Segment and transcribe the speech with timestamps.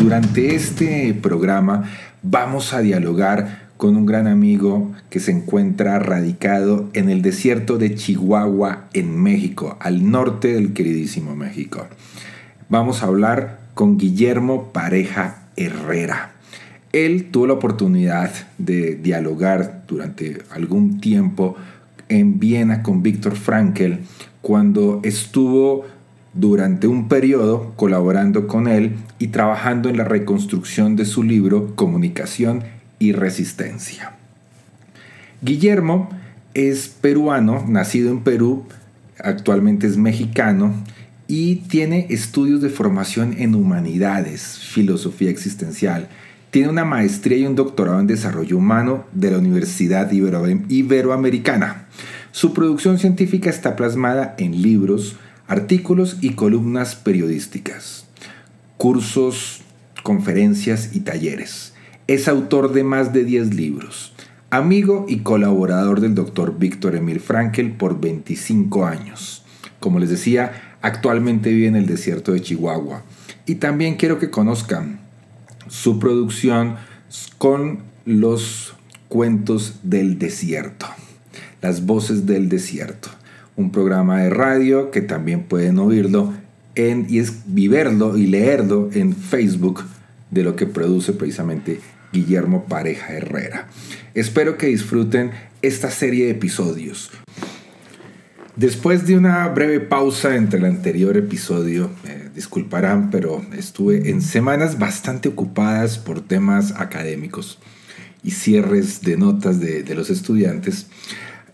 [0.00, 1.84] Durante este programa
[2.22, 7.94] vamos a dialogar con un gran amigo que se encuentra radicado en el desierto de
[7.94, 11.86] Chihuahua, en México, al norte del queridísimo México.
[12.70, 16.32] Vamos a hablar con Guillermo Pareja Herrera.
[16.94, 21.56] Él tuvo la oportunidad de dialogar durante algún tiempo
[22.08, 23.98] en Viena con Víctor Frankel
[24.40, 25.84] cuando estuvo
[26.34, 32.62] durante un periodo colaborando con él y trabajando en la reconstrucción de su libro Comunicación
[32.98, 34.12] y Resistencia.
[35.42, 36.10] Guillermo
[36.54, 38.64] es peruano, nacido en Perú,
[39.18, 40.74] actualmente es mexicano
[41.26, 46.08] y tiene estudios de formación en humanidades, filosofía existencial.
[46.50, 51.86] Tiene una maestría y un doctorado en desarrollo humano de la Universidad Iberoamericana.
[52.32, 55.16] Su producción científica está plasmada en libros,
[55.50, 58.06] artículos y columnas periodísticas,
[58.76, 59.62] cursos,
[60.04, 61.74] conferencias y talleres.
[62.06, 64.12] Es autor de más de 10 libros,
[64.50, 69.42] amigo y colaborador del doctor Víctor Emil Frankel por 25 años.
[69.80, 73.02] Como les decía, actualmente vive en el desierto de Chihuahua.
[73.44, 75.00] Y también quiero que conozcan
[75.66, 76.76] su producción
[77.38, 78.74] con los
[79.08, 80.86] cuentos del desierto,
[81.60, 83.10] las voces del desierto
[83.60, 86.32] un programa de radio que también pueden oírlo
[86.74, 89.84] en, y es viverlo y leerlo en Facebook
[90.30, 91.80] de lo que produce precisamente
[92.12, 93.68] Guillermo Pareja Herrera.
[94.14, 95.30] Espero que disfruten
[95.62, 97.10] esta serie de episodios.
[98.56, 101.90] Después de una breve pausa entre el anterior episodio,
[102.34, 107.58] disculparán, pero estuve en semanas bastante ocupadas por temas académicos
[108.22, 110.88] y cierres de notas de, de los estudiantes.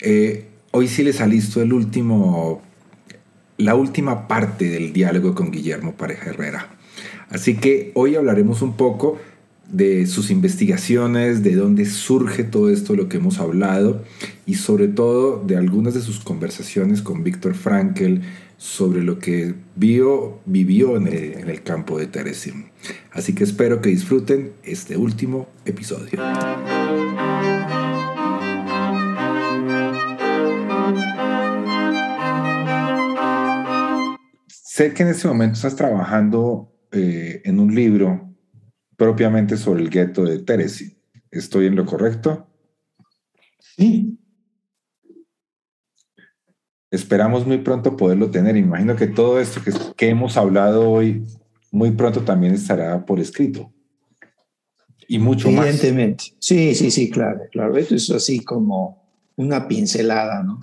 [0.01, 2.61] Eh, hoy sí les listo el último,
[3.57, 6.69] la última parte del diálogo con Guillermo Pareja Herrera.
[7.31, 9.19] Así que hoy hablaremos un poco
[9.71, 14.05] de sus investigaciones, de dónde surge todo esto, lo que hemos hablado,
[14.45, 18.21] y sobre todo de algunas de sus conversaciones con Víctor Frankel
[18.59, 22.67] sobre lo que vio, vivió en el, en el campo de Teresim.
[23.13, 26.21] Así que espero que disfruten este último episodio.
[34.77, 38.37] Sé que en este momento estás trabajando eh, en un libro
[38.95, 40.99] propiamente sobre el gueto de Teresi.
[41.31, 42.47] ¿Estoy en lo correcto?
[43.59, 44.19] Sí.
[46.91, 48.55] Esperamos muy pronto poderlo tener.
[48.59, 51.25] Imagino que todo esto que, que hemos hablado hoy
[51.71, 53.73] muy pronto también estará por escrito.
[55.09, 55.69] Y mucho más.
[55.69, 56.25] Evidentemente.
[56.39, 57.79] Sí, sí, sí, claro, claro.
[57.79, 60.61] Esto es así como una pincelada, ¿no?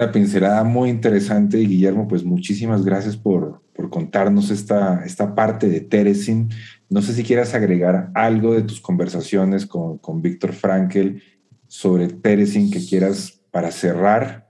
[0.00, 5.68] Una pincelada muy interesante y Guillermo, pues muchísimas gracias por, por contarnos esta, esta parte
[5.68, 6.48] de Teresin.
[6.88, 11.22] No sé si quieras agregar algo de tus conversaciones con, con Víctor Frankel
[11.66, 14.48] sobre Teresin que quieras para cerrar.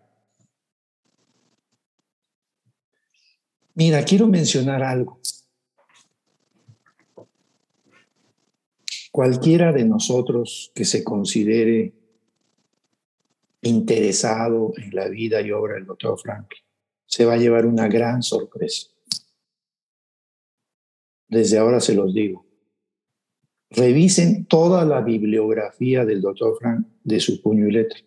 [3.75, 5.19] Mira, quiero mencionar algo.
[9.11, 12.00] Cualquiera de nosotros que se considere
[13.63, 16.63] interesado en la vida y obra del doctor Franklin,
[17.07, 18.89] se va a llevar una gran sorpresa.
[21.29, 22.47] Desde ahora se los digo.
[23.71, 28.01] Revisen toda la bibliografía del doctor Frank de su puño y letra.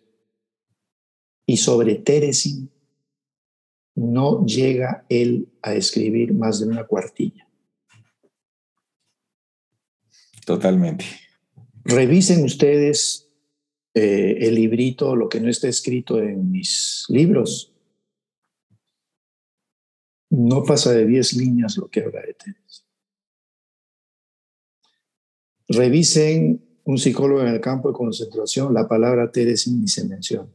[1.46, 2.70] Y sobre Teresin,
[3.94, 7.48] no llega él a escribir más de una cuartilla.
[10.44, 11.04] Totalmente.
[11.84, 13.23] Revisen ustedes
[13.96, 17.72] eh, el librito, lo que no está escrito en mis libros.
[20.30, 22.84] No pasa de 10 líneas lo que habla de Teres.
[25.68, 30.52] Revisen un psicólogo en el campo de concentración, la palabra Teres ni se menciona.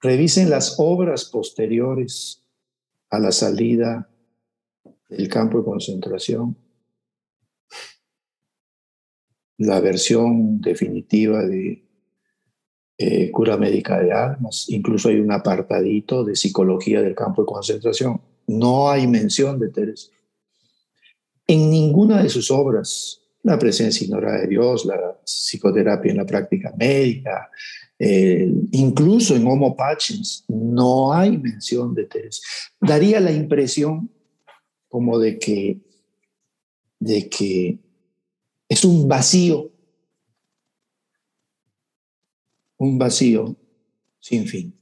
[0.00, 2.42] Revisen las obras posteriores
[3.10, 4.10] a la salida
[5.10, 6.56] del campo de concentración
[9.58, 11.84] la versión definitiva de
[12.98, 14.66] eh, Cura Médica de Almas.
[14.68, 18.20] Incluso hay un apartadito de psicología del campo de concentración.
[18.46, 20.10] No hay mención de Teresa.
[21.46, 26.72] En ninguna de sus obras, la presencia ignorada de Dios, la psicoterapia en la práctica
[26.76, 27.50] médica,
[28.72, 32.42] incluso en Homo Pachins, no hay mención de Teresa.
[32.80, 34.10] Daría la impresión
[34.88, 35.80] como de que,
[36.98, 37.78] de que
[38.72, 39.70] es un vacío,
[42.78, 43.54] un vacío
[44.18, 44.74] sin fin.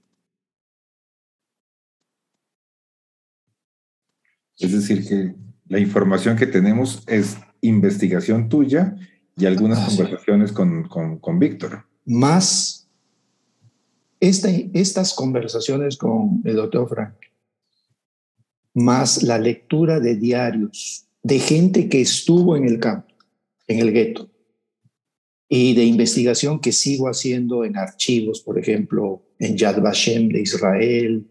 [4.60, 5.34] Es decir, que
[5.66, 8.94] la información que tenemos es investigación tuya
[9.36, 10.88] y algunas ah, conversaciones con,
[11.18, 11.84] con, Víctor.
[12.04, 12.88] Más
[14.20, 17.14] estas conversaciones con el doctor Frank,
[18.72, 23.09] más la lectura de diarios de gente que estuvo en el campo,
[23.70, 24.28] en el gueto,
[25.48, 31.30] y de investigación que sigo haciendo en archivos, por ejemplo, en Yad Vashem de Israel,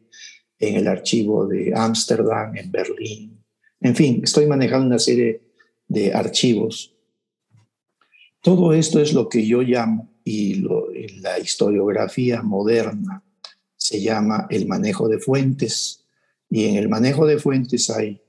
[0.57, 3.43] en el archivo de Ámsterdam, en Berlín.
[3.81, 5.41] En fin, estoy manejando una serie
[5.89, 6.95] de archivos.
[8.41, 13.21] Todo esto es lo que yo llamo, y en la historiografía moderna
[13.75, 16.05] se llama el manejo de fuentes.
[16.49, 18.21] Y en el manejo de fuentes hay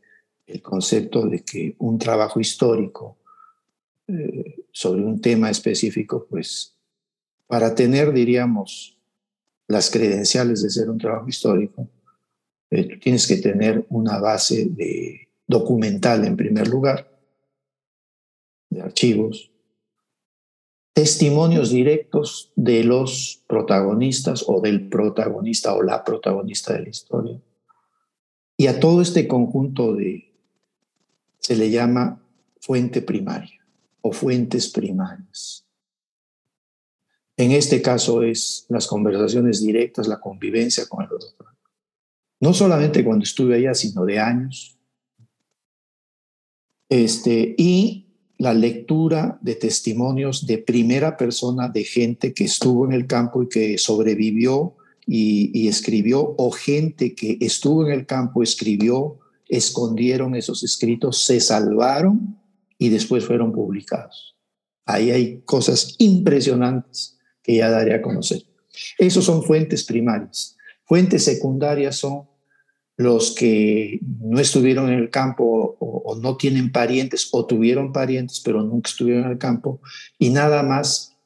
[0.46, 3.19] el concepto de que un trabajo histórico
[4.10, 6.76] eh, sobre un tema específico, pues
[7.46, 8.98] para tener, diríamos,
[9.66, 11.88] las credenciales de ser un trabajo histórico,
[12.70, 14.70] eh, tienes que tener una base
[15.46, 17.10] documental en primer lugar,
[18.68, 19.50] de archivos,
[20.92, 27.40] testimonios directos de los protagonistas o del protagonista o la protagonista de la historia.
[28.56, 30.32] Y a todo este conjunto de,
[31.38, 32.22] se le llama
[32.60, 33.59] fuente primaria
[34.02, 35.66] o fuentes primarias.
[37.36, 41.46] En este caso es las conversaciones directas, la convivencia con el otro.
[42.40, 44.76] No solamente cuando estuve allá, sino de años.
[46.88, 53.06] Este, y la lectura de testimonios de primera persona de gente que estuvo en el
[53.06, 54.76] campo y que sobrevivió
[55.06, 59.18] y, y, escribió, o gente que estuvo en el campo, escribió,
[59.48, 62.39] escondieron esos escritos, se salvaron
[62.80, 64.34] y después fueron publicados.
[64.86, 68.42] Ahí hay cosas impresionantes que ya daré a conocer.
[68.96, 70.56] Esos son fuentes primarias.
[70.86, 72.24] Fuentes secundarias son
[72.96, 78.62] los que no estuvieron en el campo o, no tienen parientes o tuvieron parientes pero
[78.62, 79.80] nunca estuvieron en el campo
[80.18, 81.16] y nada más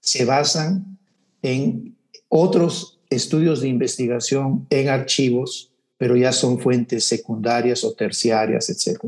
[0.00, 0.98] se basan
[1.42, 1.96] en
[2.28, 9.00] otros estudios de investigación en archivos, pero ya son fuentes secundarias o terciarias, etc.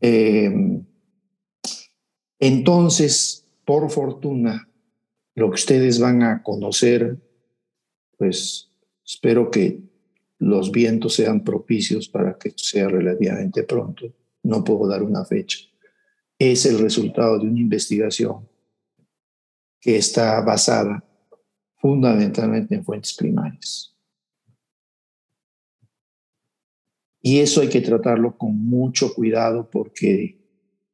[0.00, 0.84] Em,
[2.38, 4.68] entonces, por fortuna,
[5.34, 7.18] lo que ustedes van a conocer,
[8.16, 8.70] pues
[9.04, 9.80] espero que
[10.38, 14.12] los vientos sean propicios para que sea relativamente pronto.
[14.42, 15.58] No puedo dar una fecha.
[16.38, 18.48] Es el resultado de una investigación
[19.80, 21.04] que está basada
[21.76, 23.89] fundamentalmente en fuentes primarias.
[27.22, 30.38] Y eso hay que tratarlo con mucho cuidado porque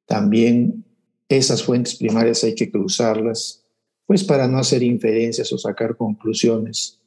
[0.06, 0.84] también
[1.28, 3.64] esas fuentes primarias hay que cruzarlas,
[4.06, 7.00] pues para no hacer inferencias o sacar conclusiones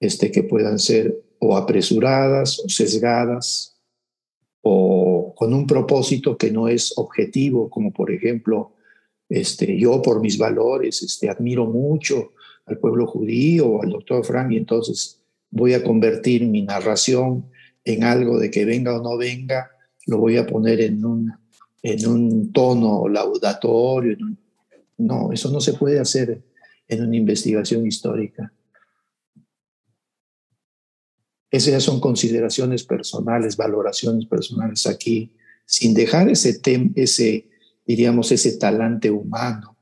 [0.00, 3.80] este, que puedan ser o apresuradas o sesgadas
[4.62, 8.72] o con un propósito que no es objetivo, como por ejemplo,
[9.28, 12.32] este, yo por mis valores este, admiro mucho
[12.66, 17.46] al pueblo judío al doctor Frank y entonces voy a convertir mi narración
[17.84, 19.70] en algo de que venga o no venga,
[20.06, 21.32] lo voy a poner en un,
[21.82, 24.16] en un tono laudatorio.
[24.98, 26.42] no, eso no se puede hacer
[26.88, 28.52] en una investigación histórica.
[31.50, 35.34] Esas ya son consideraciones personales, valoraciones personales aquí,
[35.66, 36.60] sin dejar ese,
[36.94, 37.48] ese
[37.84, 39.76] diríamos, ese talante humano,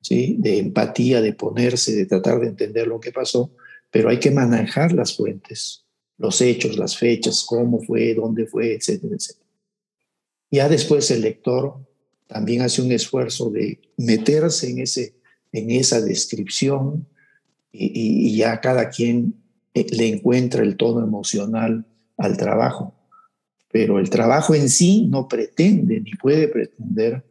[0.00, 0.36] ¿sí?
[0.38, 3.52] de empatía, de ponerse, de tratar de entender lo que pasó,
[3.90, 5.82] pero hay que manejar las fuentes
[6.18, 9.46] los hechos, las fechas, cómo fue, dónde fue, etcétera, etcétera.
[10.50, 11.78] Ya después el lector
[12.26, 15.14] también hace un esfuerzo de meterse en, ese,
[15.52, 17.06] en esa descripción
[17.72, 19.34] y, ya cada quien
[19.74, 22.94] eh, le encuentra el tono emocional al trabajo.
[23.70, 27.24] Pero el trabajo en sí no pretende ni puede pretender,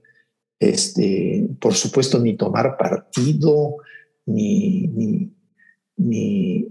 [0.60, 3.78] este, por supuesto, ni tomar partido,
[4.26, 5.32] ni, ni,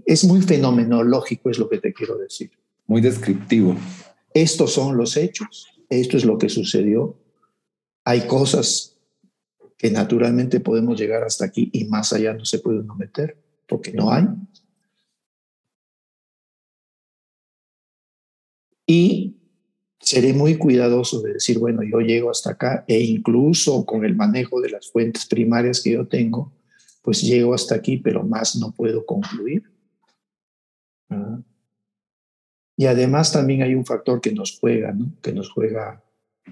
[0.05, 2.51] es muy fenomenológico, es lo que te quiero decir.
[2.87, 3.75] Muy descriptivo.
[4.33, 7.17] Estos son los hechos, esto es lo que sucedió.
[8.03, 8.97] Hay cosas
[9.77, 13.91] que naturalmente podemos llegar hasta aquí y más allá no se puede uno meter, porque
[13.93, 14.25] no hay.
[18.85, 19.37] Y
[19.99, 24.59] seré muy cuidadoso de decir, bueno, yo llego hasta acá e incluso con el manejo
[24.59, 26.51] de las fuentes primarias que yo tengo,
[27.01, 29.63] pues llego hasta aquí, pero más no puedo concluir.
[32.77, 36.03] Y además también hay un factor que nos juega, que nos juega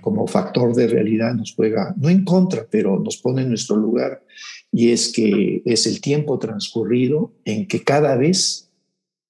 [0.01, 4.23] como factor de realidad, nos juega, no en contra, pero nos pone en nuestro lugar,
[4.71, 8.69] y es que es el tiempo transcurrido en que cada vez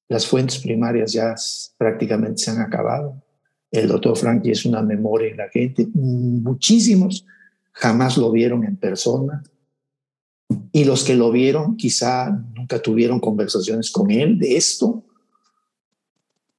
[0.10, 1.36] las fuentes primarias ya
[1.78, 3.24] prácticamente se han acabado.
[3.72, 5.88] El doctor Frankie es una memoria en la gente.
[5.94, 7.26] Muchísimos
[7.72, 9.44] jamás lo vieron en persona.
[10.72, 15.04] Y los que lo vieron quizá nunca tuvieron conversaciones con él de esto.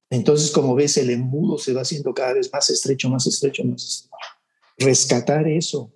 [0.09, 3.83] Entonces, como ves, el embudo se va haciendo cada vez más estrecho, más estrecho, más
[3.83, 4.15] estrecho.
[4.77, 5.91] Rescatar eso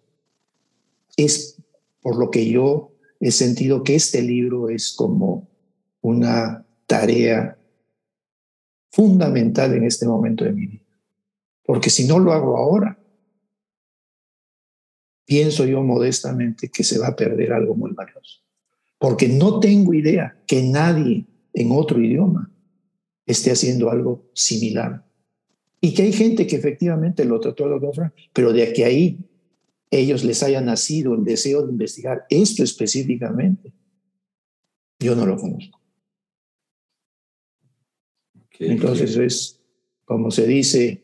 [1.18, 1.58] es
[2.02, 5.48] por lo que yo he sentido que este libro es como
[6.02, 7.58] una tarea
[8.92, 10.86] fundamental en este momento de mi vida.
[11.66, 12.98] Porque si no lo hago ahora,
[15.26, 18.42] pienso yo modestamente que se va a perder algo muy valioso.
[18.98, 22.52] Porque no tengo idea que nadie en otro idioma
[23.26, 25.04] esté haciendo algo similar.
[25.82, 27.82] Y que hay gente que efectivamente lo trató a los
[28.34, 29.20] pero de que ahí
[29.92, 33.72] ellos les haya nacido el deseo de investigar esto específicamente,
[35.00, 35.80] yo no lo conozco.
[38.60, 39.60] Entonces es,
[40.06, 41.04] como se dice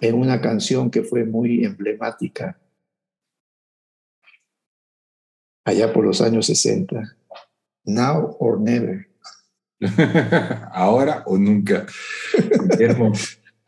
[0.00, 2.58] en una canción que fue muy emblemática
[5.64, 7.16] allá por los años 60,
[7.84, 9.08] Now or Never.
[10.72, 11.86] Ahora o nunca.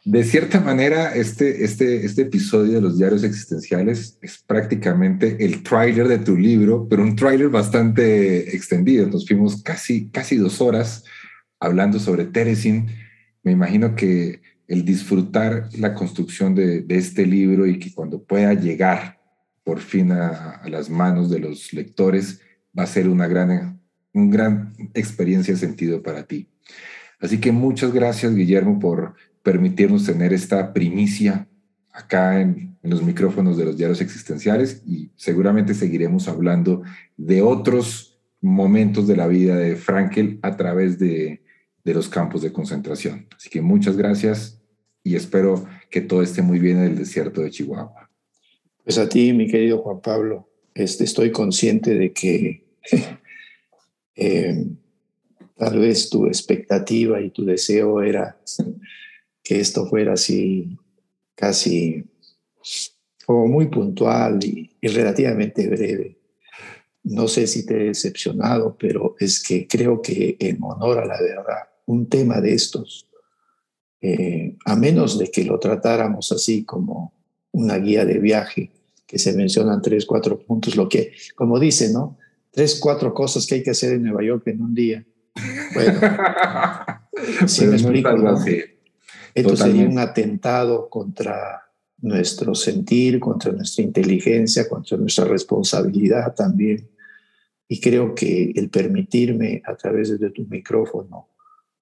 [0.04, 6.08] de cierta manera, este, este, este episodio de los diarios existenciales es prácticamente el tráiler
[6.08, 9.06] de tu libro, pero un tráiler bastante extendido.
[9.06, 11.04] Nos fuimos casi, casi dos horas
[11.60, 12.88] hablando sobre Teresin.
[13.42, 19.20] Me imagino que el disfrutar la construcción de, este libro y que cuando pueda llegar
[19.64, 22.40] por fin a, las manos de los lectores
[22.76, 23.80] va a ser una gran,
[24.12, 26.48] una gran experiencia sentido para ti.
[27.20, 31.48] Así que muchas gracias, Guillermo, por permitirnos tener esta primicia
[31.92, 36.82] acá en, en, los micrófonos de los diarios existenciales y seguramente seguiremos hablando
[37.16, 41.42] de otros momentos de la vida de Frankel a través de,
[41.84, 43.26] de los campos de concentración.
[43.36, 44.60] Así que muchas gracias
[45.02, 48.01] y espero que todo esté muy bien en el desierto de Chihuahua.
[48.84, 52.64] Pues a ti, mi querido Juan Pablo, este, estoy consciente de que
[54.16, 54.66] eh,
[55.56, 58.40] tal vez tu expectativa y tu deseo era
[59.44, 60.76] que esto fuera así
[61.36, 62.04] casi
[63.24, 66.18] como muy puntual y, relativamente breve.
[67.04, 71.20] No sé si te he decepcionado, pero es que creo que en honor a la
[71.20, 73.08] verdad, un tema de estos,
[74.00, 77.12] eh, a menos de que lo tratáramos así como
[77.52, 78.70] una guía de viaje,
[79.06, 82.18] que se mencionan tres, cuatro puntos, lo que, como dice, ¿no?
[82.50, 85.04] Tres, cuatro cosas que hay que hacer en Nueva York en un día.
[85.74, 86.00] Bueno,
[87.46, 88.10] si me explico,
[89.34, 91.62] Esto sería un atentado contra
[92.02, 96.88] nuestro sentir, contra nuestra inteligencia, contra nuestra responsabilidad también.
[97.68, 101.28] Y creo que el permitirme a través de tu micrófono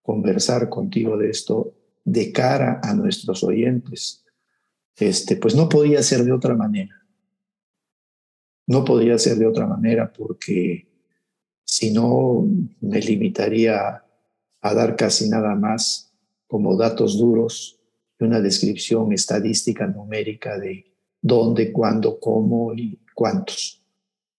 [0.02, 1.74] conversar contigo de esto
[2.04, 4.19] de cara a nuestros oyentes,
[4.96, 6.96] este, pues no podía ser de otra manera.
[8.66, 10.88] No podía ser de otra manera porque
[11.64, 12.46] si no
[12.80, 14.04] me limitaría
[14.60, 16.12] a dar casi nada más
[16.46, 17.78] como datos duros
[18.18, 20.84] y una descripción estadística numérica de
[21.22, 23.82] dónde, cuándo, cómo y cuántos.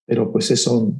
[0.05, 0.93] Pero pues eso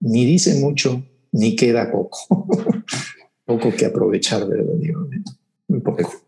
[0.00, 2.18] ni dice mucho ni queda poco.
[3.44, 5.32] poco que aprovechar verdaderamente.
[5.68, 6.27] Muy poco.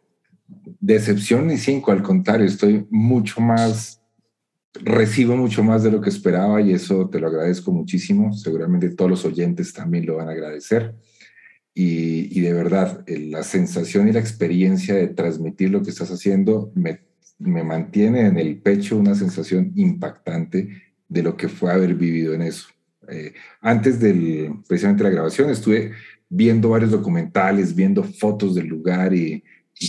[0.80, 4.00] Decepción ni cinco, al contrario, estoy mucho más,
[4.72, 8.32] recibo mucho más de lo que esperaba y eso te lo agradezco muchísimo.
[8.32, 10.94] Seguramente todos los oyentes también lo van a agradecer.
[11.74, 17.00] Y, de verdad, la sensación y la experiencia de transmitir lo que estás haciendo me,
[17.38, 22.42] me mantiene en el pecho una sensación impactante de lo que fue haber vivido en
[22.42, 22.68] eso.
[23.08, 25.92] Eh, antes del, precisamente la grabación, estuve
[26.28, 29.42] viendo varios documentales, viendo fotos del lugar y,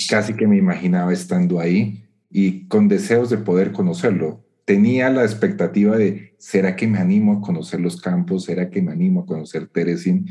[0.07, 4.43] casi que me imaginaba estando ahí y con deseos de poder conocerlo.
[4.65, 8.45] Tenía la expectativa de, ¿será que me animo a conocer los campos?
[8.45, 10.27] ¿Será que me animo a conocer Teresin?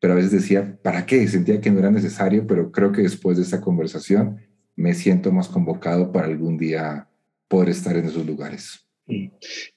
[0.00, 1.26] Pero a veces decía, ¿para qué?
[1.28, 4.38] Sentía que no era necesario, pero creo que después de esta conversación
[4.76, 7.08] me siento más convocado para algún día
[7.48, 8.84] poder estar en esos lugares.
[9.06, 9.30] Y,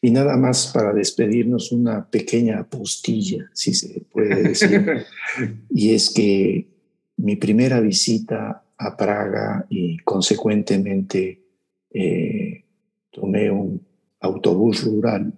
[0.09, 5.05] nada más para despedirnos, una pequeña postilla, si se puede decir.
[5.69, 6.69] y es que
[7.17, 11.43] mi primera visita a Praga y consecuentemente
[11.89, 12.65] eh,
[13.11, 13.85] tomé un
[14.19, 15.33] autobús rural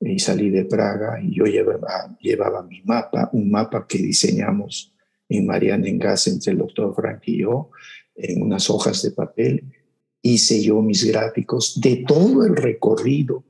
[0.00, 4.94] y salí de Praga y yo llevaba, llevaba mi mapa, un mapa que diseñamos
[5.28, 7.70] en Mariana Engas entre el doctor Frank y yo,
[8.14, 9.64] en unas hojas de papel.
[10.22, 13.44] Hice yo mis gráficos de todo el recorrido,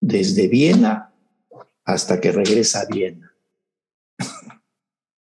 [0.00, 1.12] desde Viena
[1.84, 3.34] hasta que regresa a Viena.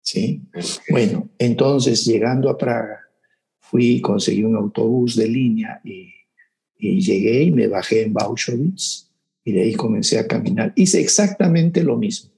[0.09, 0.41] ¿Sí?
[0.89, 2.97] Bueno, entonces llegando a Praga,
[3.59, 6.11] fui, conseguí un autobús de línea y,
[6.79, 9.07] y llegué y me bajé en Bauschwitz
[9.45, 10.73] y de ahí comencé a caminar.
[10.75, 12.31] Hice exactamente lo mismo.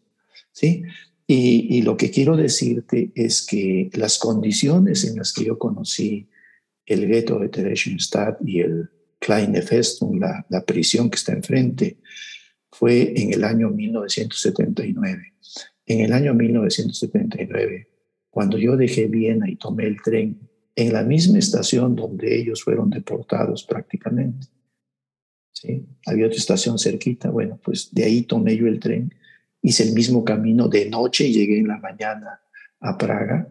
[0.51, 0.83] ¿Sí?
[1.25, 6.27] Y, lo que quiero decirte es que las condiciones en las que yo conocí
[6.85, 11.99] el gueto de Theresienstadt y el Kleine Festung, la, la prisión que está enfrente,
[12.69, 15.31] fue en el año 1979.
[15.85, 17.87] En el año 1979,
[18.29, 20.39] cuando yo dejé Viena y tomé el tren,
[20.75, 24.47] en la misma estación donde ellos fueron deportados prácticamente.
[25.51, 25.85] ¿sí?
[26.05, 29.13] Había otra estación cerquita, bueno, pues de ahí tomé yo el tren
[29.61, 32.41] hice el mismo camino de noche y llegué en la mañana
[32.79, 33.47] a Praga.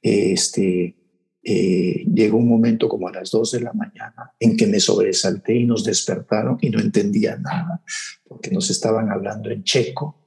[0.00, 0.96] Este,
[1.42, 5.56] eh, llegó un momento como a las 2 de la mañana en que me sobresalté
[5.56, 7.82] y nos despertaron y no entendía nada
[8.24, 10.19] porque nos estaban hablando en checo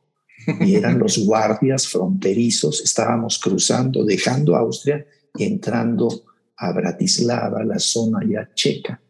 [0.62, 2.82] y eran los guardias fronterizos.
[2.82, 6.24] Estábamos cruzando, dejando Austria y entrando
[6.58, 9.02] a Bratislava, la zona ya checa,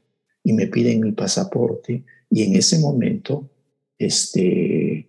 [0.44, 3.50] y me piden mi pasaporte y en ese momento
[3.98, 5.08] este,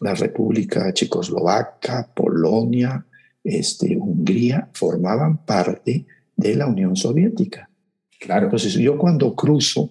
[0.00, 3.06] la República Checoslovaca, Polonia,
[3.42, 7.70] este, Hungría, formaban parte de la Unión Soviética.
[8.18, 8.46] Claro.
[8.46, 9.90] Entonces yo cuando cruzo,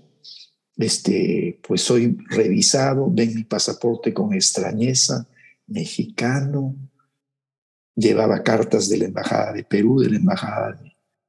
[0.75, 5.27] este, pues soy revisado, ven mi pasaporte con extrañeza,
[5.67, 6.75] mexicano,
[7.95, 10.81] llevaba cartas de la Embajada de Perú, de la Embajada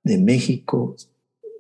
[0.03, 0.97] de México,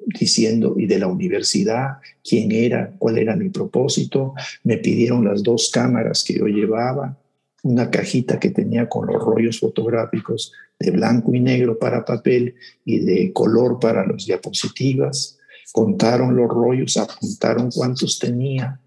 [0.06, 4.34] diciendo, y de la universidad, quién era, cuál era mi propósito.
[4.62, 7.18] Me pidieron las dos cámaras que yo llevaba,
[7.62, 12.98] una cajita que tenía con los rollos fotográficos de blanco y negro para papel y
[12.98, 15.38] de color para las diapositivas.
[15.72, 18.80] Contaron los rollos, apuntaron cuántos tenía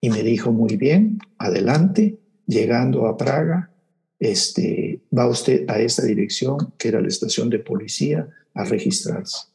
[0.00, 3.70] y me dijo, muy bien, adelante, llegando a Praga,
[4.18, 9.52] este, va usted a esta dirección, que era la estación de policía, a registrarse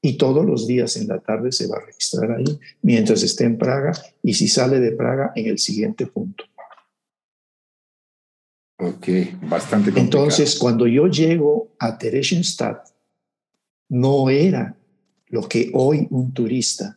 [0.00, 3.58] y todos los días en la tarde se va a registrar ahí mientras esté en
[3.58, 6.44] Praga y si sale de Praga en el siguiente punto.
[8.80, 9.08] Ok,
[9.42, 9.98] bastante complicado.
[10.04, 12.88] Entonces, cuando yo llego a Theresienstadt,
[13.88, 14.76] no era
[15.26, 16.96] lo que hoy un turista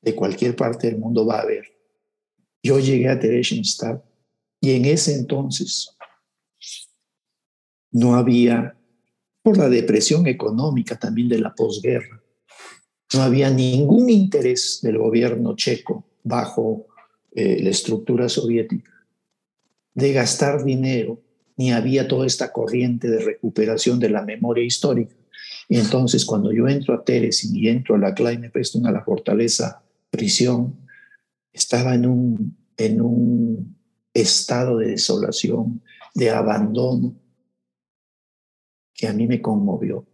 [0.00, 1.66] de cualquier parte del mundo va a ver.
[2.62, 4.02] Yo llegué a Theresienstadt
[4.62, 5.96] y en ese entonces
[7.90, 8.78] no había,
[9.42, 12.22] por la depresión económica también de la posguerra,
[13.12, 16.86] no había ningún interés del gobierno checo bajo
[17.32, 18.92] eh, la estructura soviética
[19.94, 21.20] de gastar dinero,
[21.56, 25.16] ni había toda esta corriente de recuperación de la memoria histórica.
[25.68, 29.02] Y entonces cuando yo entro a Teresin y entro a la Kleine Festung, a la
[29.02, 30.78] fortaleza prisión,
[31.52, 33.81] estaba en un, en un
[34.14, 35.82] estado de desolación,
[36.14, 37.16] de abandono,
[38.94, 40.06] que a mí me conmovió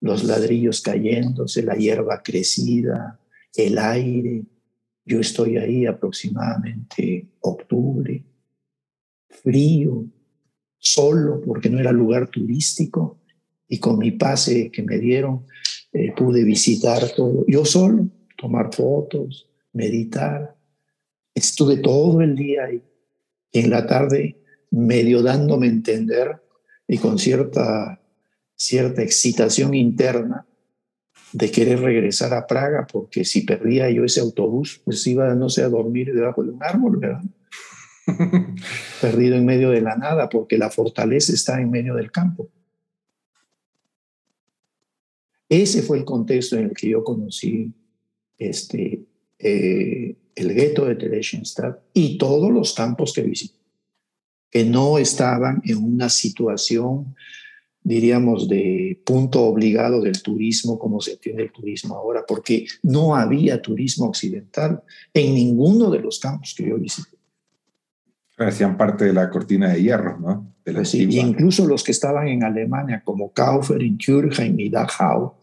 [0.00, 3.20] los ladrillos cayéndose, la hierba crecida,
[3.54, 4.44] el aire.
[5.04, 8.24] Yo estoy ahí aproximadamente octubre,
[9.28, 10.06] frío,
[10.78, 13.18] solo porque no era lugar turístico
[13.68, 15.44] y con mi pase que me dieron
[15.92, 17.44] eh, pude visitar todo.
[17.46, 20.56] Yo solo, tomar fotos, meditar.
[21.34, 22.82] Estuve todo el día ahí.
[23.52, 24.36] En la tarde,
[24.70, 26.42] medio dándome a entender
[26.86, 28.00] y con cierta
[28.60, 30.46] cierta excitación interna
[31.32, 35.62] de querer regresar a Praga, porque si perdía yo ese autobús, pues iba, no sé,
[35.62, 37.22] a dormir debajo de un árbol, ¿verdad?
[39.00, 42.50] Perdido en medio de la nada, porque la fortaleza está en medio del campo.
[45.48, 47.72] Ese fue el contexto en el que yo conocí
[48.36, 49.06] este,
[49.38, 53.58] eh, el gueto de Theresienstadt y todos los campos que visité,
[54.50, 57.14] que no estaban en una situación
[57.82, 63.62] diríamos, de punto obligado del turismo como se entiende el turismo ahora, porque no había
[63.62, 64.82] turismo occidental
[65.14, 67.16] en ninguno de los campos que yo visité.
[68.36, 70.54] Hacían parte de la cortina de hierro, ¿no?
[70.64, 75.34] Pues sí, incluso los que estaban en Alemania, como Kaufering, Thürheim y Dachau,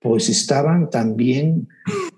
[0.00, 1.68] pues estaban también,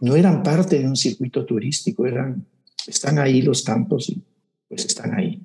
[0.00, 2.46] no eran parte de un circuito turístico, eran,
[2.86, 4.22] están ahí los campos y
[4.68, 5.42] pues están ahí.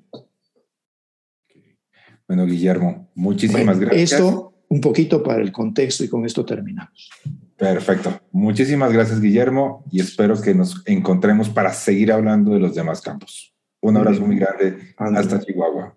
[2.26, 4.12] Bueno, Guillermo, muchísimas gracias.
[4.12, 7.08] Esto un poquito para el contexto y con esto terminamos.
[7.56, 8.20] Perfecto.
[8.32, 13.54] Muchísimas gracias, Guillermo, y espero que nos encontremos para seguir hablando de los demás campos.
[13.80, 15.94] Un abrazo muy grande hasta Chihuahua.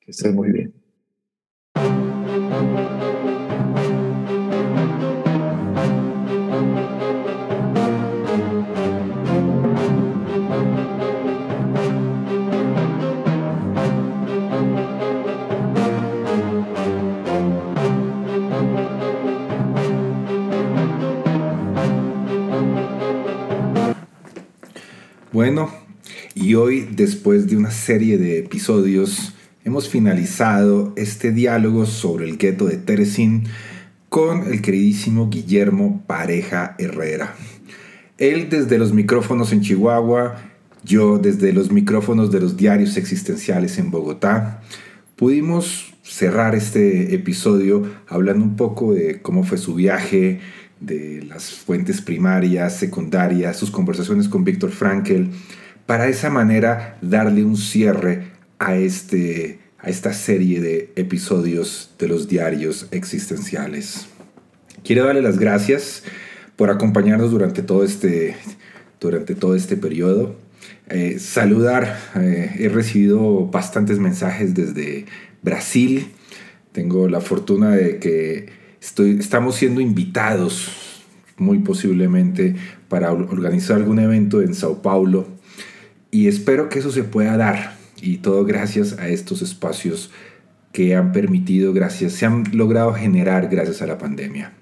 [0.00, 0.74] Que estés muy bien.
[25.38, 25.70] Bueno,
[26.34, 32.64] y hoy, después de una serie de episodios, hemos finalizado este diálogo sobre el gueto
[32.66, 33.44] de Teresín
[34.08, 37.36] con el queridísimo Guillermo Pareja Herrera.
[38.18, 40.42] Él desde los micrófonos en Chihuahua,
[40.82, 44.64] yo desde los micrófonos de los diarios existenciales en Bogotá,
[45.14, 50.40] pudimos cerrar este episodio hablando un poco de cómo fue su viaje,
[50.80, 55.24] de las fuentes primarias, secundarias, sus conversaciones con Víctor Frankl,
[55.86, 62.28] para esa manera darle un cierre a, este, a esta serie de episodios de los
[62.28, 64.06] diarios existenciales.
[64.84, 66.02] Quiero darle las gracias
[66.56, 68.36] por acompañarnos durante todo este,
[69.00, 70.36] durante todo este periodo.
[70.88, 75.06] Eh, saludar, eh, he recibido bastantes mensajes desde
[75.42, 76.08] Brasil.
[76.72, 78.57] Tengo la fortuna de que
[78.96, 80.70] estamos siendo invitados
[81.36, 82.56] muy posiblemente
[82.88, 85.28] para organizar algún evento en Sao Paulo
[86.10, 90.10] y espero que eso se pueda dar y todo gracias a estos espacios
[90.72, 94.52] que han permitido, gracias, se han logrado generar gracias a la pandemia.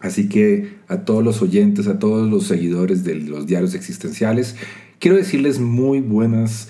[0.00, 4.56] Así que a todos los oyentes, a todos los seguidores de los diarios existenciales,
[4.98, 6.68] quiero decirles muy buenas,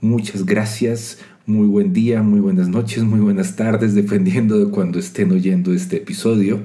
[0.00, 5.32] muchas gracias, muy buen día, muy buenas noches, muy buenas tardes, dependiendo de cuando estén
[5.32, 6.60] oyendo este episodio.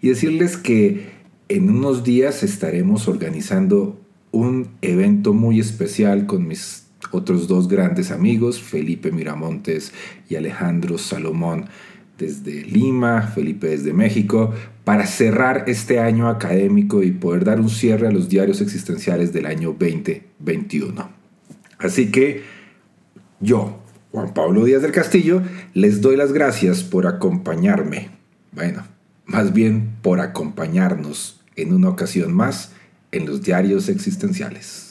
[0.00, 1.10] Y decirles que
[1.48, 8.62] en unos días estaremos organizando un evento muy especial con mis otros dos grandes amigos,
[8.62, 9.92] Felipe Miramontes
[10.28, 11.64] y Alejandro Salomón
[12.16, 18.06] desde Lima, Felipe desde México, para cerrar este año académico y poder dar un cierre
[18.06, 21.10] a los diarios existenciales del año 2021.
[21.78, 22.60] Así que
[23.40, 23.79] yo,
[24.12, 25.42] Juan Pablo Díaz del Castillo,
[25.72, 28.10] les doy las gracias por acompañarme.
[28.52, 28.84] Bueno,
[29.24, 32.72] más bien por acompañarnos en una ocasión más
[33.12, 34.89] en los diarios existenciales.